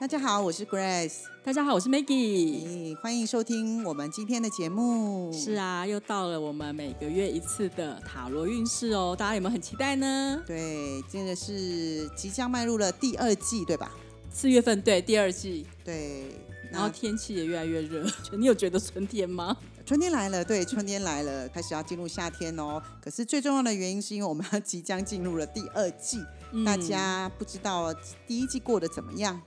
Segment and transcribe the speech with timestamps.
[0.00, 2.96] 大家好，我是 Grace，大家好，我是 Maggie。
[2.98, 5.32] 欢迎收听我们今天的节目。
[5.32, 10.40] 是啊，又到了我们每个月一次的塔罗运势哦，大家有没有很期待呢？
[10.46, 13.90] 对，真的是即将迈入了第二季，对吧？
[14.30, 16.26] 四月份对第二季，对，
[16.70, 18.06] 然后天气也越来越热，
[18.38, 19.56] 你有觉得春天吗？
[19.84, 22.80] 春天来了，对，春天来了，开始要进入夏天哦。
[23.02, 26.22] 可是最重要的原因是因为我们要即将进入了第二季，
[26.52, 27.92] 嗯大家不知道
[28.28, 29.42] 第一季过得怎么样？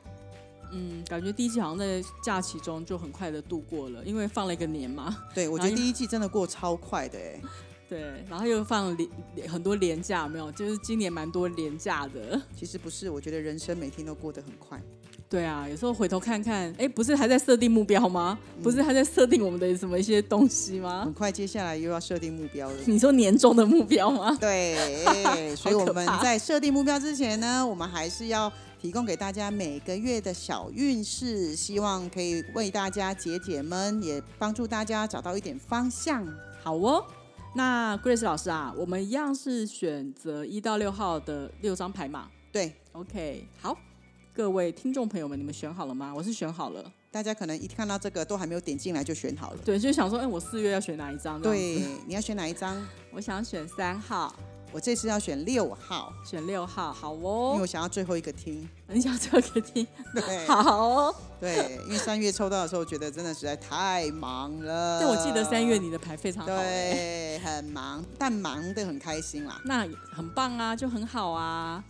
[0.72, 7.42] 嗯，感觉第一季好像在假期中就很快的度过了，因为放了一个年嘛，对 我觉得第一季真的过超快的哎。
[7.92, 8.96] 对，然后又放
[9.36, 10.50] 连很多年假，有没有？
[10.54, 12.42] 就是今年蛮多年假的。
[12.58, 14.82] 其实不是，我觉得人生每天都过得很快。
[15.30, 18.40] 对啊，有时候回头看看，哎，不是还在设定目标吗？
[18.64, 21.14] 不是还在设定我们的什么一些东西吗很？
[21.14, 22.76] 快接下来又要设定目标了。
[22.86, 24.38] 你说年终的目标吗？
[24.40, 28.52] 对，所以我们在设定目标之前呢，我们还是要
[28.82, 36.28] 提供给大家每个月的小运势，希望可以为大家解解闷，也帮助大家找到一点方向。
[36.64, 37.06] 好哦，
[37.54, 43.78] 那 Grace 老师啊，我们一样是选择一到六号的六张牌嘛对，？OK，好，
[44.34, 46.12] 各位听众朋友们，你们选好了吗？
[46.16, 49.60] 我是选好了，大家可能一看到这个都还没有点进来就选好了。
[49.64, 51.40] 对，就想说，哎、我四月要选哪一张？
[51.40, 52.84] 对，，你要选哪一张？
[53.14, 54.36] 我想选三号，
[54.74, 57.68] 我这次要选六号，选六号，好哦因为哦我。
[57.68, 58.68] 想要最后一个听。
[58.88, 59.86] 你想要最后一个听？
[60.14, 61.16] 对， 好哦。
[61.40, 65.00] 对，因为三月抽到的时候，觉得真的实在太忙了。
[65.04, 69.60] 但我记得三月你的牌非常好、哎对很忙，但忙得很开心啦。
[69.66, 71.84] 那很棒啊，就很好啊。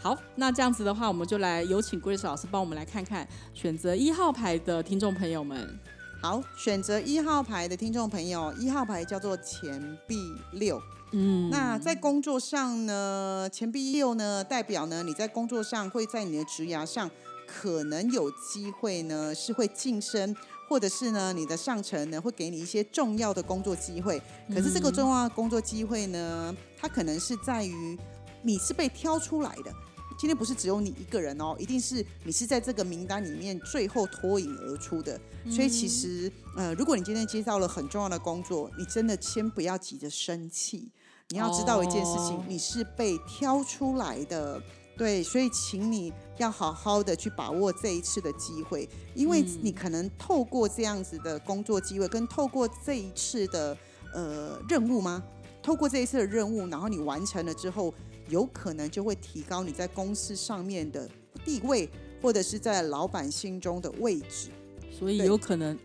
[0.00, 5.78] 好，那这样子的话，我们就来有请 Grace 老师帮我们来看看选择一号牌的听众朋友们。
[6.20, 10.80] 好，选择一号牌的听众朋友，一号牌叫做钱币六。
[11.16, 17.08] 嗯，那在工作上呢，钱币六呢，代表呢你在工作上会在你的职涯上
[17.46, 20.34] 可能有机会呢是会晋升，
[20.68, 24.20] 或者是呢你的上层呢会给你一些重要的工作机会。
[24.48, 27.96] 可是这个重要的工作机会呢，它可能是在于
[28.42, 29.72] 你是被挑出来的。
[30.16, 35.20] 今天不是只有你一个人哦，一定是你是在这个名单里面最后脱颖而出的。
[35.50, 40.88] 所以其实，呃，如果你今天接到了很重要的工作，你真的先不要急着生气。
[41.30, 44.60] 你要知道一件事情，哦你是被挑出来的，
[44.96, 53.76] 对，所以请你要好好的去把握这一次的机会，因为嗯你可能透过这样子的工作机会，跟透过这一次的
[54.12, 55.22] 呃任务吗？
[55.62, 57.92] 透过这一次的任务，然后你完成了之后，
[58.28, 61.08] 有可能就会提高你在公司上面的
[61.42, 61.88] 地位，
[62.20, 64.50] 或者是在老板心中的位置。
[64.96, 65.76] 所以有可能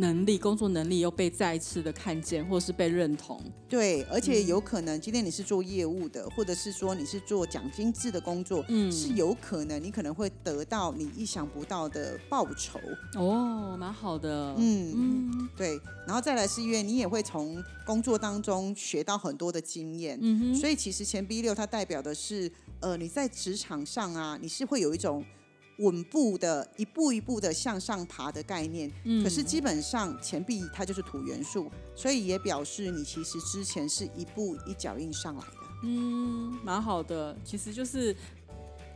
[0.00, 3.40] 能力、工作能力又被再次的看见，或是被认同。
[3.68, 12.80] 对，而且有可能今天你是做业务的，或者是说你是做奖金制的工作，嗯是有可能你可能会得到你意想不到的报酬。
[13.14, 14.54] 哦，蛮好的。
[14.58, 22.50] 嗯嗯对，然后再来是因为你也会从工作当中学到很多的经验，嗯哼，所以其实前 B 六它代表的是，
[22.80, 25.24] 呃，你在职场上啊，你是会有一种
[25.80, 28.90] 稳步的一步一步的向上爬的概念。
[29.04, 35.66] 嗯可是基本上钱币它就是土元素，所以也表示你其实之前是一步一脚印上来的。
[35.82, 37.36] 嗯，蛮好的。
[37.44, 38.16] 其实就是。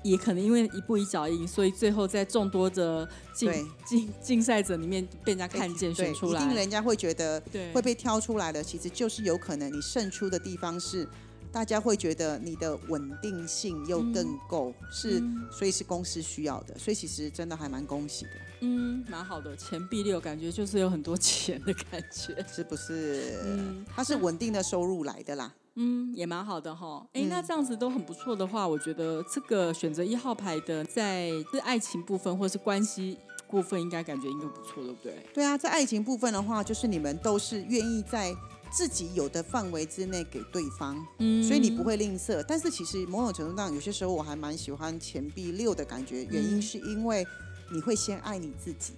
[0.04, 6.42] 也可能因为一步一脚印，所以最后在众多的竞对竞竞赛者里面被人家看见、选出来。
[6.42, 11.08] 一定人家会觉得对，会被挑出来的，其实就是有可能你胜出的地方是，
[11.54, 18.30] 大家会觉得你的稳定性又更够，是嗯所以是公司需要的，所以其实真的还蛮恭喜的，
[18.62, 19.56] 嗯，蛮好的。
[19.56, 22.44] 钱币六感觉就是有很多钱的感觉。
[22.52, 23.38] 是不是？
[23.44, 25.54] 嗯它是稳定的收入来的啦。
[25.76, 27.06] 嗯，也蛮好的哈。
[27.12, 33.16] 哎、嗯那这样子都很不错的话，我觉得这个选择一号牌的，在是爱情部分或是关系
[33.48, 35.26] 部分，应该感觉应该不错，对不对？
[35.32, 38.34] 对啊，在爱情部分的话，就是你们都是愿意在
[38.76, 42.44] 自己有的范围之内给对方，嗯所以你不会吝啬。
[42.48, 47.24] 但是其实某种程度上，有些时候我还蛮喜欢钱币六的感觉，原因嗯是因为
[47.72, 48.94] 你会先爱你自己。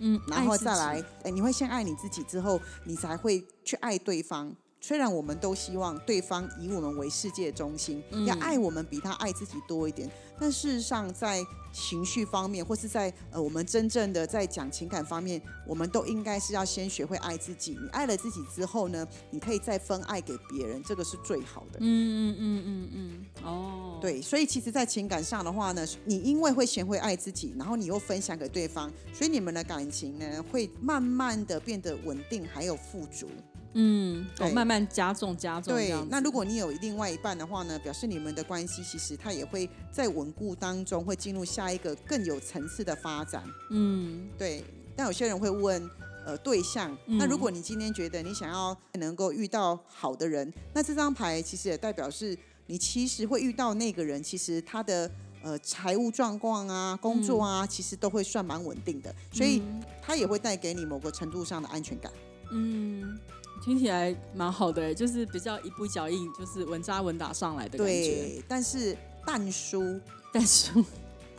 [0.00, 4.54] 嗯，然后再来，哎，你会先爱你自己，之后你才会去爱对方。
[4.86, 10.06] 虽然我们都希望对方以我们为世界中心，嗯要爱我们比他爱自己多一点，
[10.38, 11.42] 但事实上在
[11.72, 17.78] 情绪方面，或是在呃我们真正的在讲情感方面，我们都应该是要先学会爱自己。
[17.82, 21.78] 你爱了自己之后呢，你可以再分爱给别人，这个是最好的。
[21.80, 33.26] 嗯嗯嗯嗯嗯，哦，，对，所以其实，在情感上的话呢，你因为会先会爱自己，然后你又分享给对方，所以你们的感情呢，会慢慢的变得稳定，还有富足。
[33.74, 43.44] 嗯，哦，对慢慢加重加重对，那如果你有另外一半的话呢，表示你们的关系其实它也会在稳固当中，会进入下一个更有层次的发展。
[43.70, 44.64] 嗯对，
[44.96, 45.88] 但有些人会问。
[46.26, 46.90] 呃，对象。
[47.04, 52.34] 嗯那如果你今天觉得你想要能够遇到好的人，那这张牌其实也代表是
[52.64, 55.10] 你其实会遇到那个人，其实他的
[55.42, 62.10] 呃财务状况啊、工作啊，其实都会算蛮稳定的，所以嗯他也会带给你某个程度上的安全感。
[62.50, 63.18] 嗯，
[63.64, 67.92] 听起来蛮好的欸，就是比较一步一脚印，就是稳扎稳打上来的感觉。
[67.92, 68.94] 对，但是
[69.24, 69.98] 蛋叔
[70.30, 70.84] 但叔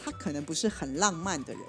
[0.04, 1.62] 他可能不是很浪漫的人。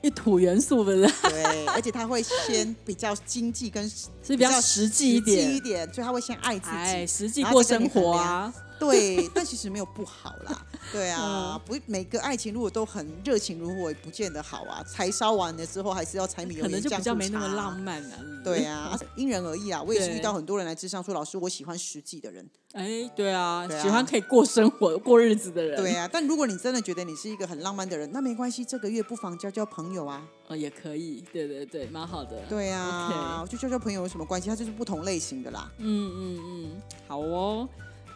[0.00, 3.90] 一土元素不是对，而且他会先比较经济跟
[4.22, 6.76] 是比较实际一点，一点，所以他会先爱自己。
[6.76, 10.64] 哎，实际过生活啊，对，但其实没有不好啦。
[10.92, 14.82] 对啊，嗯不每个爱情如果都很热情如火，也不见得好啊。
[14.88, 18.18] 柴烧完了之后，还是要柴米油可能就比盐酱醋较没那么浪漫啊。
[18.42, 19.82] 对，啊，因人而异啊。
[19.82, 22.48] 我也是遇到很多人来智商说，老师，我喜欢实际的人。
[22.72, 30.22] 哎，对啊，对啊喜欢可以过生活、过日子的人，对啊，但如果你真的觉得你是一个很浪漫的人，那没关系，这个月不妨交交朋友啊。
[30.48, 32.40] 哦，也可以，对对对，蛮好的。
[32.48, 34.48] 对啊，就交交朋友有什么关系？
[34.48, 35.70] 它就是不同类型的啦。
[35.78, 37.68] 嗯嗯嗯，好哦。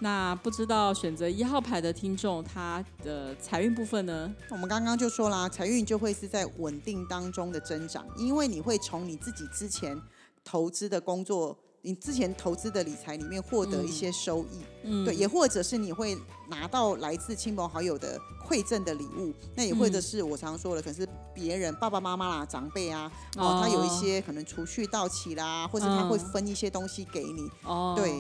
[0.03, 4.29] 那不知道选择一号牌的听众，他的财运部分呢？
[4.51, 9.97] 我们刚刚就说啦，财运就会是在稳定当中的增长，因为你会从你自己之前
[10.43, 20.03] 投资的工作，你之前投资的理财里面获得一些收益，嗯，对，也或者是你会拿到来自亲朋好友的馈赠的礼物，那也或者嗯。
[20.03, 23.47] 是我常说的，可能是别人爸爸妈妈啦、长辈啊，哦。
[23.47, 26.27] 哦，他有一些可能储蓄到期啦，或者他会嗯。
[26.33, 28.13] 分一些东西给你，哦，对。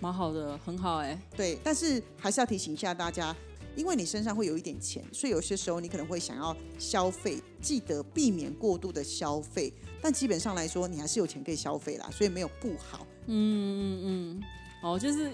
[0.00, 1.20] 蛮好的，很好哎。
[1.36, 3.36] 对，但是还是要提醒一下大家，
[3.76, 9.72] 因为你身上会有一点钱，所以有些时候你可能会想要消费，记得避免过度的消费。
[10.02, 13.06] 但基本上来说，你还是有钱可以消费啦，所以没有不好。
[13.26, 14.42] 嗯嗯嗯，
[14.82, 15.30] 哦，就是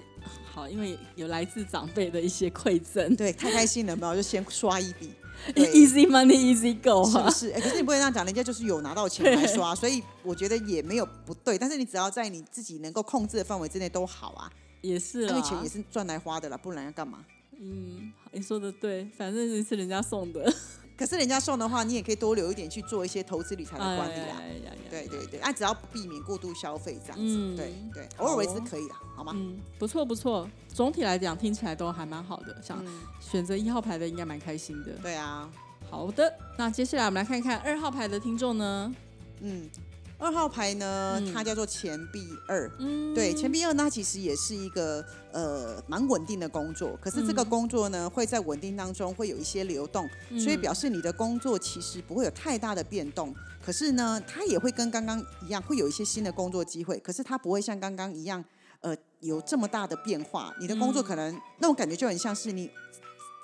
[0.53, 4.17] 好，因为有来自长辈的一些馈赠对，太开心了，有没有？
[4.17, 5.11] 就先刷一笔。
[5.55, 7.31] easy money easy go 啊。
[7.31, 7.51] 是不是？
[7.53, 11.59] 哎、可是你不能这样讲，人家就是有拿到钱来刷，所以我觉得也没有不对。
[11.59, 14.51] 但是你只要在你自己能够控制的范围之内都好啊，
[14.81, 17.25] 也是啦，因为钱也是赚来花的啦，不然要干嘛？
[17.59, 20.53] 嗯，你说的对，反正是人家送的，
[20.97, 24.41] 可是人家送的话，你也可以多留一点去做一些投资理财的管理啦。
[24.89, 27.19] 对对对，啊，只要避免过度消费这样。
[27.19, 29.33] 子，嗯对对，偶尔为之哦可以啦，好吗？
[29.35, 34.93] 嗯，不错不错，总体来讲听起来都还蛮好的，像嗯，选择一号牌的应该蛮开心的。
[35.03, 35.51] 对啊，
[35.91, 38.95] 好的，那接下来我们来看看二号牌的听众呢，
[39.41, 39.69] 嗯，
[40.19, 42.71] 二号牌呢，嗯它叫做钱币二。
[42.79, 50.09] 嗯，对，钱币二呢，它其实也是一个呃蛮稳定的工作，可是这个嗯工作呢，会在稳定当中会有一些流动，
[50.39, 53.35] 所以表示你的工作其实不会有太大的变动。
[53.65, 58.43] 可是呢，它也会跟刚刚一样，会有一些新的工作机会，可是它不会像刚刚一样，
[58.81, 60.55] 呃，有这么大的变化。
[60.61, 62.71] 你的工作嗯可能、那种感觉就很像是你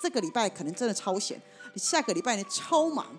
[0.01, 1.39] 这个礼拜可能真的超闲，
[1.73, 3.17] 你下个礼拜你超忙，哦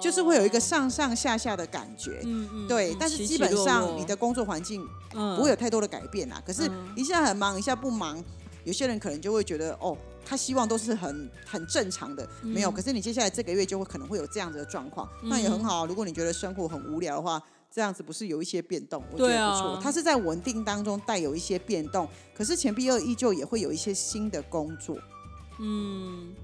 [0.00, 2.20] 就是会有一个上上下下的感觉。
[2.24, 6.42] 嗯嗯对，嗯但是基本上你的工作环境嗯不会有太多的改变啦。
[6.46, 8.22] 可是嗯一下很忙，一下不忙，
[8.64, 12.70] 有些人可能就会觉得哦，他希望都是很很正常的，没有。
[12.70, 15.86] 嗯可是你接下来这个月就会可能会有这样子的状况，那也很好啊。
[15.86, 19.80] 如果你觉得生活很无聊的话，这样子不是有一些变动，我觉得不错。
[19.82, 24.96] 它是在稳定当中带有一些变动，可是钱币二依旧也会有一些新的工作。
[25.58, 26.34] 嗯，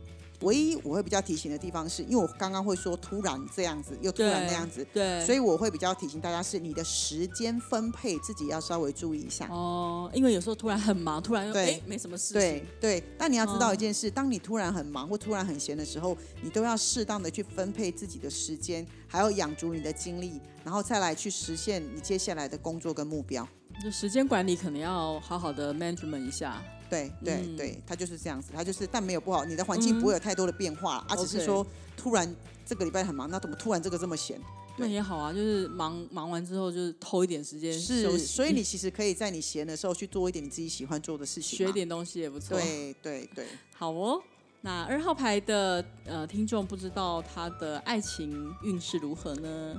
[0.42, 9.46] 唯一我会比较提醒的地方是，因为我刚刚会说突然这样子，又突，然那样子，对，所以我会比较提醒大家是你的时间分配自己要稍微注意一下。
[9.48, 23.46] 哦，因为有时候突然很忙，突然又对哎没什么事对情，对，但你要知道哦一件事，当你突然很忙或突然很闲的时候，你都要适当的去分配自己的时间，还要养足你的精力，然后再来去实现你接下来的工作跟目标。
[23.82, 26.62] 就时间管理可能要好好的 management 一下。
[26.92, 34.38] 对对嗯对，它就是这样子，它就是，但没有不好，你的环境嗯不会有太多的变化，啊，只是说突然这个礼拜很忙，那怎么突然这个这么闲？
[34.76, 43.46] 那也好啊，就是忙忙完之后，就是偷一点时间是，所以 你其实可以在你闲的时候去做一点你自己喜欢做的事情，学一点东西也不错。，对对对。
[43.74, 44.22] 好哦。
[44.64, 49.74] 那二号牌的呃听众不知道他的爱情运势如何呢？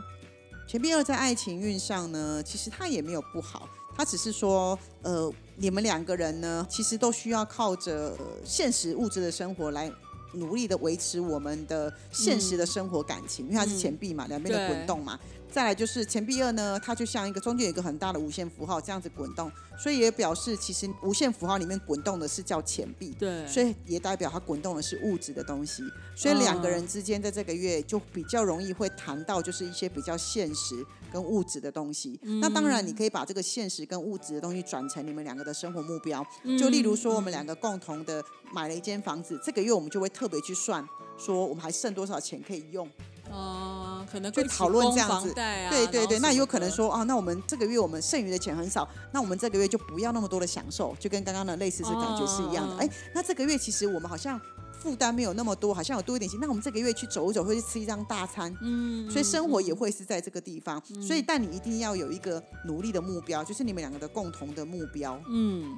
[0.67, 9.91] 钱币二在爱情运上呢，其实他也没有不好，他只是说，呃，你们两个人呢，其实都需要靠着、呃现实物质的生活来
[10.33, 15.19] 努力的维持我们的现实的生活感情，因为它是钱币嘛，两边的滚动嘛。
[15.53, 23.15] 再来就是钱币二呢，它就像一个中间有一个很大的无限符号这样子滚动，所以也表示其实无限符号里面滚动的是叫钱币。
[23.19, 25.83] 对，所以也代表它滚动的是物质的东西，
[26.15, 32.19] 所以两个人之间在这个月就比较容易会谈到就是一些比较现实跟物质的东西。
[32.41, 36.25] 那当然，你可以把这个现实跟物质的东西转成你们两个的生活目标。
[36.57, 40.83] 就例如说，我们两个共同的买了一间房子，这个月我们就会特别去算，
[41.15, 42.89] 说我们还剩多少钱可以用。
[43.33, 52.77] 呃，可能就会讨论这样子啊，对对对，那有可能说啊，那我们这个月我们剩余的钱很少，那我们这个月就不要那么多的享受，就跟刚刚的类似是感觉是一样的。
[52.77, 54.39] 哎、那这个月其实我们好像
[54.79, 58.55] 负担没有那么多，好像有多一点钱，那我们这个月去走一走，会去吃一张大餐。
[58.61, 65.75] 嗯，所以生活也嗯会是在这个地方，所以但你一定要有一个努力的目标，就是你们两个的共同的目标，嗯，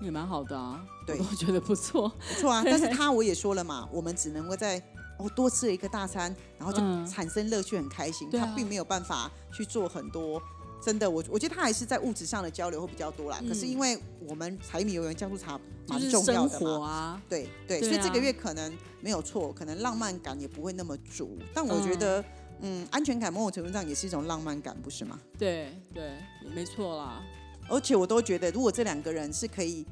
[0.00, 2.08] 也蛮好的啊，对我觉得不错。
[2.08, 2.62] 不错啊。
[2.66, 4.80] 但是他我也说了嘛，我们只能够在
[5.22, 8.28] 哦多吃了一个大餐，然后就嗯产生乐趣，很开心。
[8.30, 10.42] 他并没有办法去做很多。
[10.84, 13.40] 真的，我我觉得他还是在物质上的交流会比较多啦。
[13.46, 13.96] 可是因为
[14.28, 21.38] 我们柴米油盐酱醋茶蛮重要的嘛，啊，对对，所以这个月可能没有错，可能浪漫感也不会那么足。
[21.54, 22.24] 但我觉得，
[22.62, 25.20] 嗯安全感某种程度上也是一种浪漫感，不是吗？
[25.38, 26.14] 对对，
[26.52, 27.22] 没错啦。
[27.68, 29.86] 而且我都觉得，如果这两个人是可以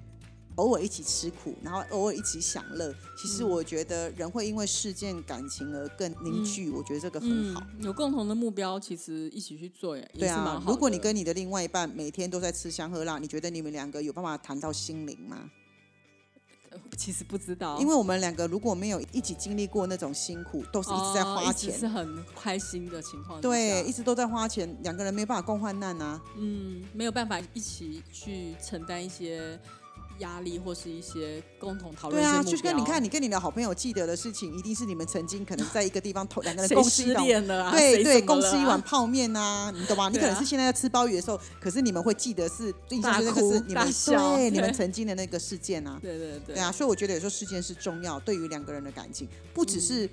[0.57, 10.63] 偶尔一起吃苦，然后偶尔一起享乐，其实嗯我觉得人会因为事件感情而更凝聚，我觉得这个很嗯好。，有共同的目标，其实一起去做也对啊。
[10.67, 15.51] 如果你跟你的另外一半每天都在吃香喝辣，你觉得你们两个有办法谈到心灵吗？
[16.97, 26.21] 其实不知道，因为我们两个如果没有一起经历过那种辛苦，都是一直在哦花钱，是很开心的情况之对，一直都在花钱，两个人没办法共患难啊。
[26.37, 29.59] 嗯，没有办法一起去承担一些
[30.21, 32.43] 压力或是一些共同讨论对啊。
[32.43, 37.25] 就跟你看，你跟你的好朋友记得的事情，一定是你们曾经可能在一个地方同两个人 共吃一碗？
[37.73, 40.09] 对对，共吃一碗泡面啊、你懂吗？
[40.09, 43.95] 你可能是现在在吃鲍鱼的时候，可是你们会记得是印象大深那个是你们
[44.37, 45.99] 对你们曾经的那个事件啊。
[46.01, 50.09] 对对对对啊，所以我觉得有时候事件是重要，对于两个人的感情，不只是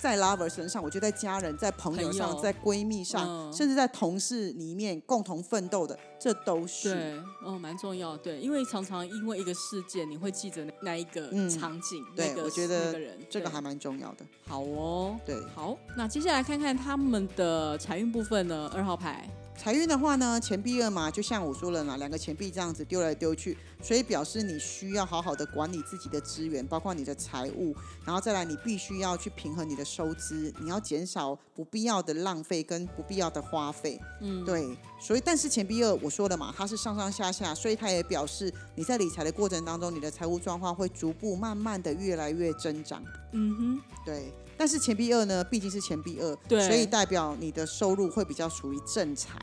[0.00, 6.94] 在 lover 身上，我觉得在家人、在朋友上、友在闺蜜上，嗯甚至在同事里面共同奋斗的，这都是。
[6.94, 8.16] 对，哦，蛮重要。
[8.16, 14.24] 对，因为常常因为一个事件，你会记着那那一个嗯场景，嗯那个我觉得那个人，对这个还蛮重要的。
[14.46, 15.18] 好哦。
[15.26, 18.70] 对，好，那接下来看看他们的财运部分呢？
[18.74, 19.28] 二号牌，
[19.60, 27.76] 财运的话呢，钱币二嘛，就像我说了嘛，两个钱币这样子丢来丢去，所以表示你需要好好的管理自己的资源，包括你的财务，
[28.06, 34.00] 然后再来你必须要去平衡你的收支，你要减少不必要的浪费跟不必要的花费。
[34.22, 43.04] 嗯，对，所以但是钱币二我说了嘛，它是上上下下，所以它也表示你在理财的过程当中，你的财务状况会逐步慢慢的越来越增长。
[43.32, 49.34] 嗯哼，对，但是钱币二呢，毕竟是钱币二，对所以代表你的收入会比较属于正财。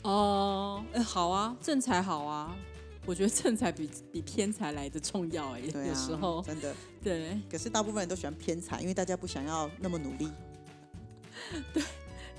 [0.00, 2.56] 哦，呃好啊，正财好啊。
[3.04, 6.74] 我觉得正财比比偏财来的重要哎、对啊，有时候真的。
[7.02, 10.30] 对可是大部分人都喜欢偏财，因为大家不想要那么努力。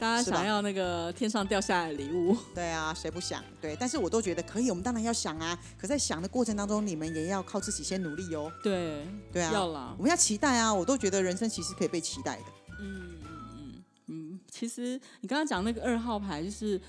[0.02, 3.44] 大家想要那个天上掉下来的礼物， 对啊，谁不想？
[3.62, 5.56] 对，但是我都觉得可以，我们当然要想啊。
[5.78, 8.52] 可在想的过程当中，你们也要靠自己先努力哦。
[8.64, 10.74] 对，对啊，要啦我，们要期待啊！
[10.74, 12.46] 我都觉得人生其实可以被期待的。
[12.80, 16.82] 嗯嗯嗯嗯，其实你刚刚讲那个二号牌就是。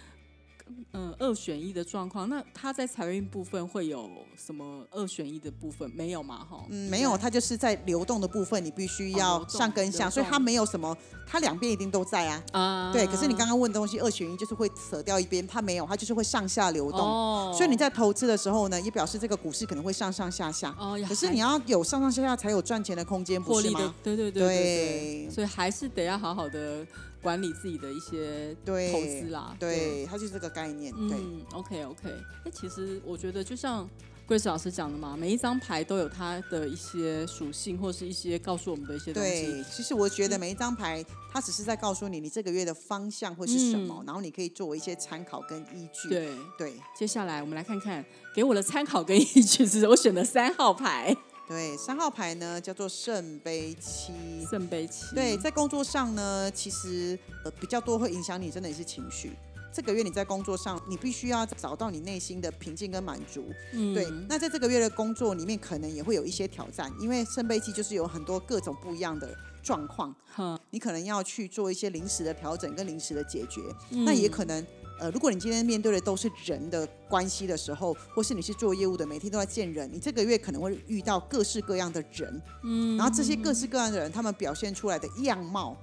[0.92, 5.90] 嗯，二选一的状况，那他在财运部分会有什么二选一的部分？
[5.92, 6.44] 没有嘛？
[6.44, 12.42] 哈，嗯，没有，他就是在流动的部分，你必须哦要上跟下，流所以他没有什么，他两边一定都在啊。
[12.52, 17.00] 啊，对，可是你刚刚问的东西二选一，就是会扯掉一边，他没有，他就是会上下流动。
[17.00, 20.74] 哦，所以你在投资的时候呢，也表示这个股市可能会上上下下。
[20.78, 26.86] 哦，可是你要要有上上下下才有赚钱的空间，不是获利的吗？，对对对对对所以还是得要好好的
[27.22, 30.92] 管理自己的一些投资啦，对，它就是这个概念。
[31.08, 32.08] 对，嗯，OK OK，
[32.44, 33.88] 那其实我觉得就像
[34.26, 39.28] Grace 老师讲的嘛，每一张牌都有它的一些属性，或是一些告诉我们的一些东西。
[39.28, 44.06] 对，其实我觉得每一张牌，它只是在告诉你你这个月的方向会是什么，嗯。
[44.06, 46.08] 然后你可以作为一些参考跟依据。
[46.08, 46.74] 对，对。
[46.98, 51.16] 接下来我们来看看给我的参考跟依据是我选的三号牌
[51.52, 54.12] 对，三号牌呢叫做圣杯七。
[54.50, 55.14] 圣杯七。
[55.14, 59.32] 对，在工作上呢，其实呃比较多会影响你，真的也是情绪。
[59.70, 63.44] 这个月你在工作上，你必须要找到你内心的平静跟满足。
[63.72, 73.60] 嗯对，那在这个月的工作里面，可能也会有一些挑战，因为圣杯七就是有很多各种不一样的状况，哼，你可能要去做一些临时的调整跟临时的解决。
[73.90, 74.66] 嗯那也可能
[75.00, 85.76] 呃，如果你今天面对的都是人的关系的时候，或是你是做业务的，每天都在见人，你这个月可能会遇到各式各样的人，嗯，然后这些各式各样的人，他们表现出来的样貌，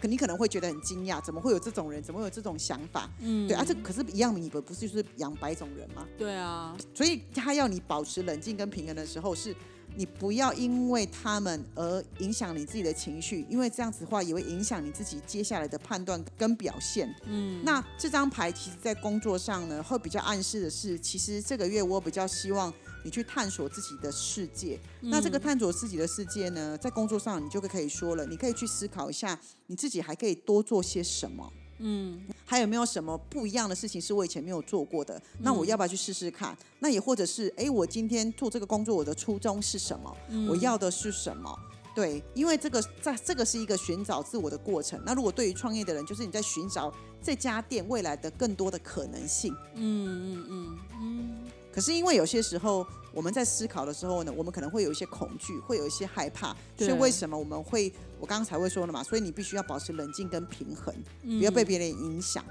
[0.00, 3.10] 可你可能会觉得很惊讶，怎么会有这种人，怎么会有这种想法？
[3.20, 6.06] 嗯，对啊，这可是一样你不不是就是养百种人吗？
[6.16, 9.54] 对啊，所以他要你保持冷静跟平衡的时候是。
[9.96, 17.12] 你不要因为他们而影响你自己的情绪，因为这样子的话也会影响你自己接下来的判断跟表现。
[17.24, 22.72] 嗯，那这张牌其实在工作上呢，会比较暗示的是，其实这个月我比较希望
[23.02, 24.78] 你去探索自己的世界。
[25.00, 31.50] 那这个探索自己的世界呢，在工作上你就可以说了，你可以去思考一下，你自己还可以多做些什么。
[31.78, 35.20] 嗯，还有没有什么不一样的事情是我以前没有做过的？
[35.40, 36.56] 那我要不要去试试看？
[36.78, 40.16] 那也或者是，哎，我今天做这个工作，我的初衷是什么？
[40.48, 41.58] 我要的是什么？
[41.94, 45.00] 对，因为这个在这个是一个寻找自我的过程。
[45.04, 46.92] 那如果对于创业的人，就是你在寻找
[47.22, 49.54] 这家店未来的更多的可能性。
[49.74, 51.36] 嗯嗯嗯嗯。
[51.72, 57.92] 可是因为有些时候我们在思考的时候呢，我们可能会有一些恐惧，会有一些害怕，所以为什么我们会？
[58.20, 62.44] 我刚刚才会说了嘛，所以你必须要保持冷静跟平衡，不要被别人影响。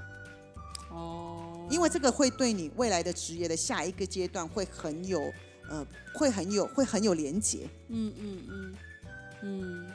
[0.90, 5.20] 哦，因为这个会对你未来的职业的下一个阶段会很有
[5.68, 7.68] 呃，会很有会很有连结。
[7.88, 8.74] 嗯嗯嗯
[9.42, 9.86] 嗯，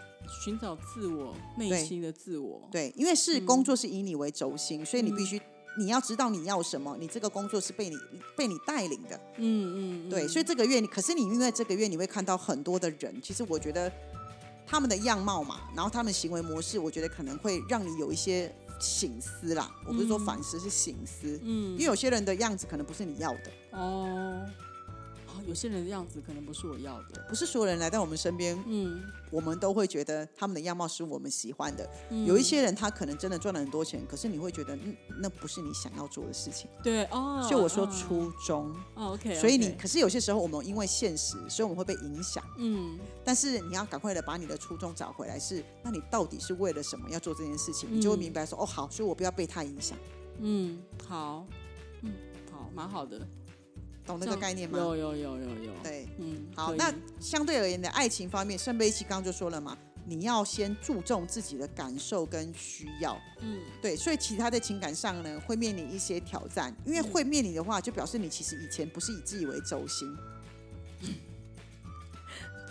[0.44, 2.62] 寻找自我内心的自我。
[2.72, 5.42] 对，因为是工作是以你为轴心，所以你必须。
[5.78, 7.96] 你要知道你要什么，你这个工作是被你
[8.36, 13.90] 被你带领的，嗯嗯，对，所以这个月你，可是你因为这个月你会看到很多的人，其实我觉得
[14.72, 18.50] 他们的样貌嘛，然后他们行为模式，我觉得可能会让你有一些
[18.80, 19.70] 醒思啦。
[19.86, 24.50] 我不是说反思，是醒思，嗯，因为有些人的样子可能不是你要的，哦。
[25.48, 31.90] 有些人的样子可能不是我要的，不是所有人来到我们身边，嗯，我们都会觉得他们的样貌是我们喜欢的。
[32.26, 36.70] 有一些人他可能真的赚了很多钱，可是你会觉得嗯那不是你想要做的事情。
[36.84, 38.74] 对哦，所以我说初衷。
[38.96, 42.44] OK，所以你可是有些时候我们因为现实，所以我们会被影响。
[42.58, 47.90] 嗯，但是你要赶快的把你的初衷找回来，是那你到底是为了什么要做这件事情？
[47.92, 49.98] 你就会明白说哦好，所以我不要被他影响。
[50.40, 51.46] 嗯，好，
[52.02, 52.14] 嗯，
[52.52, 53.20] 好，蛮好的。
[54.06, 54.78] 懂那个概念吗？
[54.80, 55.72] 有有有有有。
[55.84, 56.74] 对，嗯，好。
[56.76, 63.20] 那相对而言的爱情方面，圣杯七刚刚就说了嘛，你要先注重自己的感受跟需要。
[63.42, 70.08] 嗯，对，所以其他的情感上呢，会面临一些挑战，因为会面临的话，就表示你其实以前不是以自己为轴心。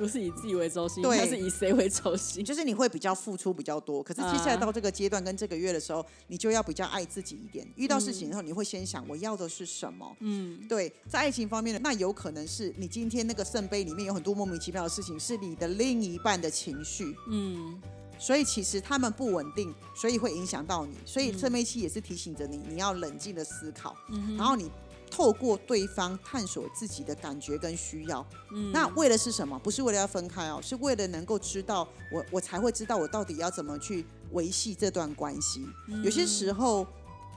[0.01, 2.43] 不是以自己为中心，它是以谁为中心？
[2.43, 7.67] 就是你会比较付出比较多，可是接下来到这个阶段跟这个月的时候，你就要比较爱自己一点。
[7.77, 10.17] 遇到事情的时候，你会先想我要的是什么？
[10.21, 17.15] 嗯，对，在爱情方面的那有可能是你今天那个圣杯里面有很多莫名其妙的事情，是你的另一半的情绪。
[17.29, 17.79] 嗯，
[18.19, 20.97] 所以其实他们不稳定，所以会影响到你。
[21.05, 24.71] 所以圣杯七也是提醒着你，你要冷静的思考，嗯然后你。
[25.11, 29.59] 透过对方探索自己的感觉跟需要，嗯，那为的是什么？
[29.59, 35.67] 不是为了要分开哦，是为了能够知道我，我才会知道我到底要怎么去维系这段关系。
[36.05, 36.87] 有些时候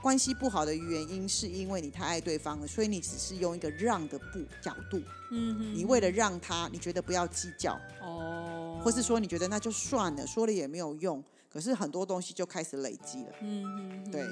[0.02, 7.80] 关系不好的原因，是因为你太爱对方了，所以你只是用一个让的不角度，嗯哼，你为了让他，你觉得不要计较。
[8.02, 13.64] 哦，或是说你觉得那就算了，说了也没有用，可是很多东西就开始累积了，嗯
[14.06, 14.28] 哼，对。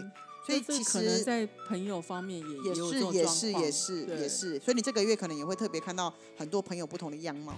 [0.60, 7.54] 所以其实，在朋友方面也也是也是也是也是，所以你这个月可能也会特别看到很多朋友不同的样貌，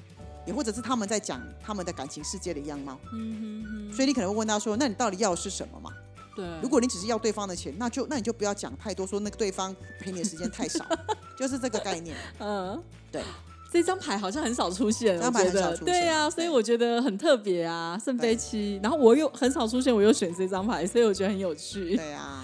[0.46, 3.00] 也或者是他们在讲他们的感情世界的样貌。
[3.14, 3.94] 嗯哼哼。
[3.94, 5.92] 所以你可能会问他说：“那你到底要的是什么嘛？”
[6.36, 6.46] 对。
[6.62, 10.86] 如果你只是要对方的钱，那就那你就不要讲太多，说那个对方陪你的时间太少，
[11.38, 12.16] 就是这个概念。
[12.40, 13.22] 嗯，对。
[13.74, 18.80] 这张牌好像很少出现，我觉得对啊，所以我觉得很特别啊，圣杯七。
[18.84, 21.96] 然后我又很少出现，我又选这张牌，所以我觉得很有趣。
[21.96, 22.43] 对呀，对呀，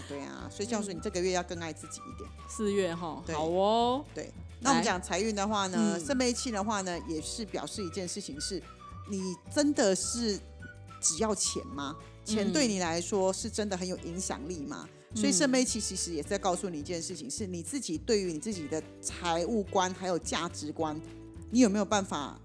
[0.49, 2.29] 所以教授，你这个月要更爱自己一点。
[2.49, 4.05] 四月哈，好哦。
[4.13, 8.62] 对，那我们讲财运的话呢，圣杯七的话呢，也是表示一件事情，是
[9.09, 10.39] 你真的是
[11.01, 11.95] 只要钱吗？
[12.25, 14.88] 钱对你来说是真的很有影响力吗？
[15.15, 20.99] 所以圣杯七其实也是在告诉你一件事情，是你自己对于你自己的财务观还有价值观。
[21.51, 22.39] 你有没有办法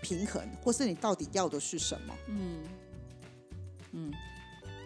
[0.00, 2.14] 平衡，或是你到底要的是什么？
[2.28, 2.64] 嗯
[3.92, 4.12] 嗯，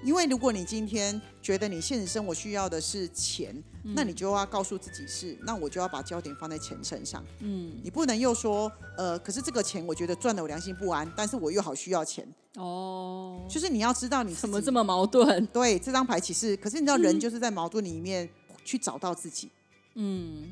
[0.02, 7.24] 因为如果你今天觉得你现实生活需要的是钱，那你就要告诉自己是，那我就要把焦点放在钱身上。
[7.40, 12.26] 嗯，你不能又说，呃，可是这个钱我觉得赚的我良心不安，但是我又好需要钱。
[12.56, 15.44] 哦，就是你要知道你怎么这么矛盾？
[15.46, 18.28] 对，这张牌其实，可是你知道人就是在矛盾里面
[18.64, 19.50] 去找到自己。
[19.94, 20.48] 嗯，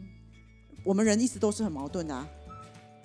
[0.85, 2.29] 我们人一直都是很矛盾的。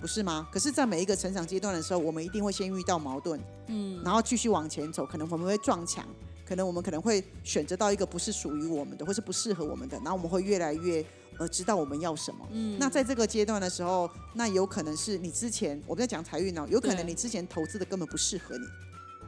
[0.00, 0.46] 不是吗？
[0.52, 6.06] 可是，在每一个成长阶段的时候，我们一定会先遇到矛盾，嗯，然后继续往前走，可能我们会撞墙，
[6.44, 11.04] 可能我们可能会选择到一个不是属于我们的，或是不适合我们的，然后我们会越来越
[11.38, 12.46] 呃知道我们要什么。
[12.52, 18.66] 嗯那在这个阶段的时候，那有可能是你之前我们在讲财运哦，有可能你之前投资的根本不适合你，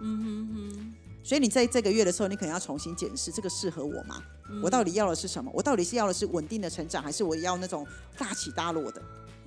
[0.01, 4.23] 嗯哼哼，所以你在这个月的时候，你可能要重新检视这个适合我吗？
[4.51, 5.51] 嗯我到底要的是什么？
[5.55, 9.03] 我到底是要的是稳定的成长，还是我要那种大起大落的？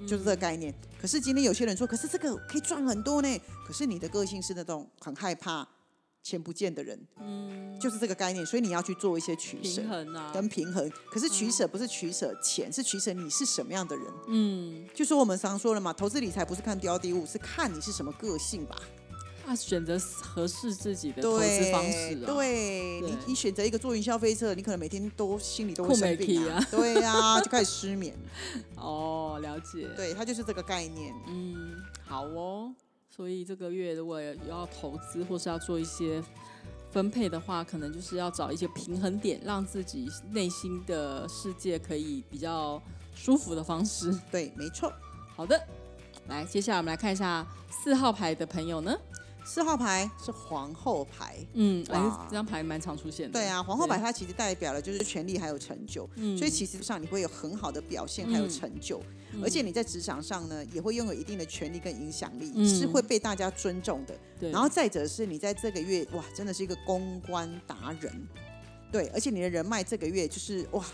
[0.08, 0.74] 就是这个概念。
[1.02, 3.42] 可是今天有些人说，可是这个可以赚很多呢。
[3.68, 5.68] 可是你的个性是那种很害怕
[6.30, 8.46] 钱不见的人，嗯，就是这个概念。
[8.46, 10.92] 所以你要去做一些取舍平衡啊，跟平衡。
[11.10, 14.06] 可是取舍不是取舍钱，是取舍你是什么样的人。
[14.28, 18.76] 嗯，就说我们常说了嘛，投资理财不是看标的物，是看你是什么个性吧。
[19.46, 28.14] 啊，选择合适自己的投资，方式啊，对你对，你选择一个做云霄飞车，你可能每天都心里都会酷生病美皮啊 对啊，就开始失眠。
[28.76, 31.12] 哦，了解，对，它就是这个概念。
[31.28, 32.72] 嗯，好哦。
[33.20, 36.24] 所以这个月如果要投资或是要做一些
[36.90, 42.82] 分配的话，可能就是要找一些平衡点，让自己内心的世界可以比较
[43.14, 44.18] 舒服的方式。
[44.32, 44.90] 对，没错。
[45.36, 45.62] 好的，
[46.30, 48.98] 来，接下来我们来看一下四号牌的朋友呢。
[49.50, 51.36] 四号牌是皇后牌。
[51.54, 53.34] 嗯，哎，这张牌蛮常出现的。
[53.34, 56.38] 对啊，皇后牌它其实代表了就是权力还有成就，嗯。
[56.38, 58.50] 所以其实上你会有很好的表现还有嗯。
[58.50, 59.02] 成就，
[59.42, 62.68] 而且你在职场上呢也会拥有一定的权力跟影响力，嗯。
[62.68, 64.16] 是会被大家尊重的。
[64.40, 68.14] 对，然后再者是你在这个月哇，真的是一个公关达人，
[68.92, 70.86] 对，而且你的人脉这个月就是哇，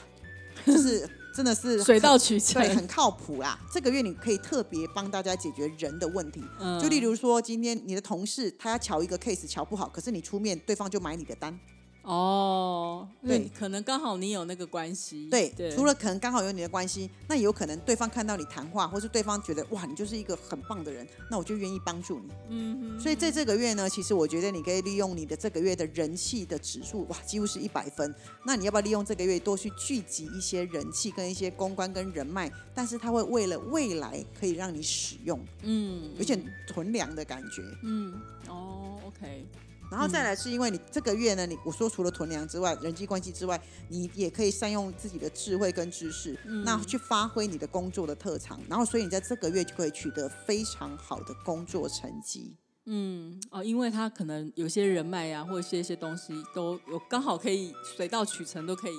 [0.65, 2.61] 就是真的是水到渠成。
[2.61, 3.59] 对，很靠谱啦。
[3.73, 11.59] 这个月你可以特别帮大家解决人的问题，嗯就例如说，今天你的同事他要瞧一个 case 瞧不好，可是你出面，对方就买你的单。
[12.05, 15.27] 哦，对对，可能刚好你有那个关系。
[15.29, 22.29] 对，对，除了可能刚好有你的关系，那也有可能对方看到你谈话，或是对方觉得哇，你就是一个很棒的人，那我就愿意帮助你。
[22.49, 28.13] 嗯哼，所以在这个月呢，其实我觉得你可以利用你的这个月的人气的指数，哇，几乎是一百分。
[28.45, 32.51] 那你要不要利用这个月多去聚集一些人气跟一些公关跟人脉？
[32.75, 37.63] 但是它会为了未来可以让你使用，嗯，有点囤粮的感觉。
[37.81, 38.13] 嗯，
[38.47, 39.45] 哦，OK，
[39.91, 52.55] 然后再来是因为你这个月呢，你我说除了囤粮之外，人际关系之外，你也可以善用自己的智慧跟知识，那去发挥你的工作的特长，然后所以你在这个月就可以取得非常好的工作成绩。
[52.87, 58.93] 嗯，哦，因为他可能有些人脉呀、或者是一些东西都有刚好可以水到渠成，都可以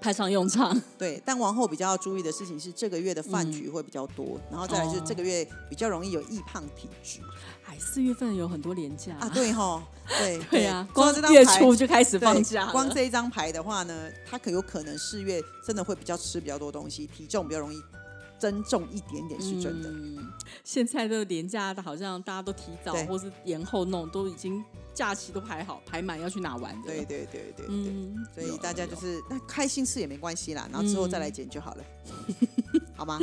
[0.00, 0.80] 派上用场。
[0.96, 7.20] 对，但王后比较要注意的事情是，这个月的饭局会比较多，然后再来就是哦这个月比较容易有易胖体质
[7.66, 9.28] 哎，四月份有很多年假啊。
[9.28, 9.82] 对哈，
[10.18, 17.82] 对 对呀、光这张牌初就开始放假光这一张牌的话呢，它可有可能四月真的会比较吃比较多东西，体重比较容易
[18.38, 19.90] 增重一点点，是真的。
[19.90, 20.32] 嗯，
[20.64, 26.88] 现在的连假的好像大家都提早或是延后弄，都已经假期都排好排满要去哪玩的。
[26.88, 27.66] 对，对对对对。
[27.68, 31.84] 嗯，所以大家就是那开心事也没关系啦，然后之后再来嗯减就好了，
[32.96, 33.18] 好吗？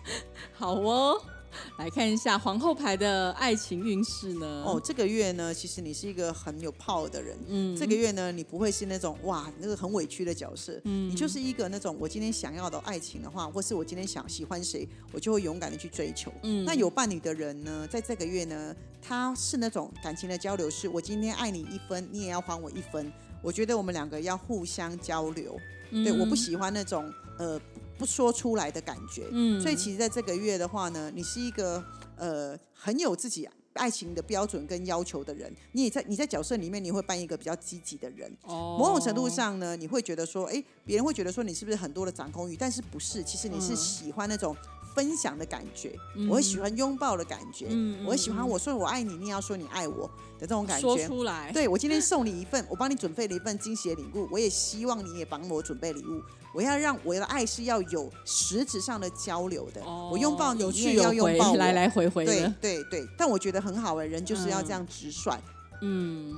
[0.54, 1.20] 好哦。
[1.78, 4.62] 来看一下皇后牌的爱情运势呢？
[4.66, 7.36] 哦，，这个月呢，其实你是一个很有 power 的人。
[7.48, 16.32] 嗯这个月呢，你不会是那种哇那个很委屈的角色，嗯你就是一个那种我今天想要的爱情的话，或是我今天想喜欢谁，我就会勇敢的去追求。
[16.42, 23.12] 嗯那有伴侣的人呢，在这个月呢，他是那种感情的交流，是我今天爱你一分，你也要还我一分。
[23.40, 25.56] 我觉得我们两个要互相交流。
[25.90, 27.58] 对，我不喜欢那种呃
[27.98, 29.26] 不说出来的感觉。
[29.32, 31.84] 嗯所以其实在这个月的话呢，你是一个
[32.16, 35.54] 呃很有自己爱情的标准跟要求的人。
[35.72, 38.30] 你也在你在角色里面，你会扮一个比较积极的人。
[38.44, 42.56] 哦某种程度上呢，你会觉得说，哎，别人会觉得说你是不是很多的掌控欲？
[42.56, 43.22] 但是不是？
[43.22, 44.56] 其实你是嗯喜欢那种
[44.98, 45.96] 分享的感觉，
[46.28, 51.06] 我会喜欢拥抱的感觉，嗯我会喜欢嗯我说我爱你，你也要说你爱我的这种感说觉。
[51.06, 56.20] 出来，对我今天 送你一份，我帮你准备了一份惊喜的礼物，我也希望你也帮我准备礼物。
[56.52, 61.56] 我要让我的爱是要有实质上的交流的，哦，我拥抱你，有你也要拥抱我。
[61.56, 65.38] 来来回回对的，对对，但我觉得很好哎，人就是要嗯这样直率。
[65.82, 66.34] 嗯，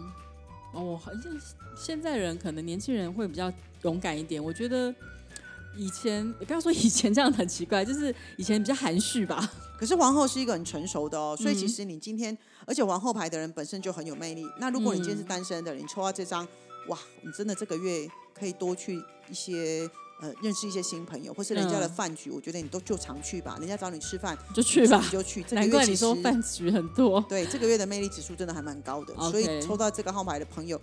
[0.75, 1.23] 哦，好像
[1.75, 3.51] 现在人可能年轻人会比较
[3.83, 4.43] 勇敢一点。
[4.43, 4.95] 我觉得
[5.77, 9.51] 以前，也不要说以前这样很奇怪，就是以前比较含蓄吧。
[9.79, 14.45] 可是皇后是一个很成熟的哦，所以其嗯实你今天，而且皇后牌的人本身就很有魅力。
[14.59, 16.47] 那如果你今天是嗯单身的人，你抽到这张，
[16.89, 19.89] 哇，你真的这个月可以多去一些
[20.21, 23.57] 呃认识一些新朋友，或是人家的嗯饭局，我觉得你都就常去吧。
[23.59, 25.43] 人家找你吃饭，就去吧你就去。
[25.45, 27.19] 这个难怪你说饭局很多。
[27.29, 30.79] 对这个月的魅力指数真的还蛮高的，所以抽到这个号码的朋友，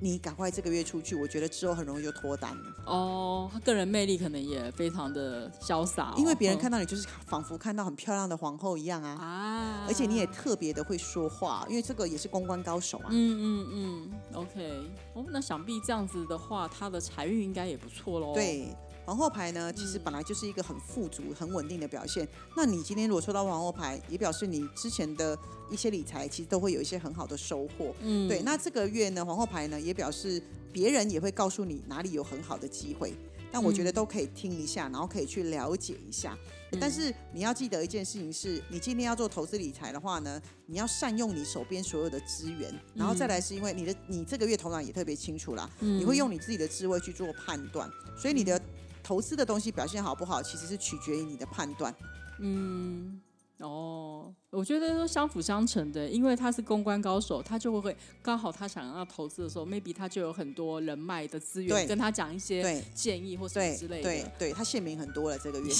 [0.00, 2.62] 你赶快这个月出去，我觉得之后很容易就脱单了。
[2.86, 13.08] 哦，他个人魅力可能也非常的潇洒哦、因为别人嗯看到你就是仿佛看到很漂亮的皇后一样啊，啊，而且你也特别的会说话，因为这个也是公关高手啊。
[13.10, 18.74] 嗯嗯嗯，OK，哦，那想必这样子的话，他的财运应该也不错喽。，对，
[19.08, 22.28] 皇后牌呢，其实嗯本来就是一个很富足、很稳定的表现。
[22.54, 25.36] 那你今天如果抽到皇后牌，也表示你之前的
[25.70, 27.94] 一些理财其实都会有一些很好的收获。
[28.02, 33.14] 嗯，对，那这个月呢，皇后牌呢也表示别人也会告诉你哪里有很好的机会，
[33.50, 36.36] 但我觉得嗯都可以听一下，然后可以去了解一下。
[36.78, 48.60] 但是你要记得一件事情是，你今天要做投资理财的话呢，你要善用你手边所有的资源，然后再来是因为你的你这个月头脑也特别清楚啦，嗯你会用你自己的智慧去做判断，所以你的
[49.08, 51.94] 投资的东西表现好不好，其实是取决于你的判断。
[52.40, 53.18] 嗯，
[53.56, 65.72] 哦，我觉得都相辅相成的，因为他是公关高手，他就会会刚好他想要投资的时候，maybe 他就有很多人脉的资源，跟他讲一些建议或什么之类对的对，他县民很多了这个月，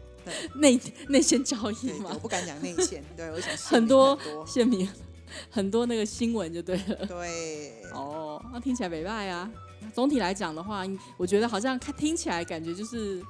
[0.56, 4.88] 内内线交易嘛我，不敢讲内线，对我想很多很多，县民
[5.50, 7.04] 很多那个新闻就对了。
[7.04, 7.82] 对。
[7.92, 9.50] 哦，那听起来没拜啊。
[9.94, 10.82] 总体来讲的话，
[11.16, 13.22] 我觉得好像看听起来感觉就是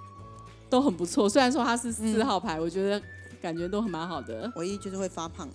[0.69, 1.29] 都很不错。
[1.29, 3.03] 虽然说它是四嗯号牌，我觉得
[3.41, 4.51] 感觉都很蛮好的。
[4.57, 5.55] 唯一就是会发胖啊，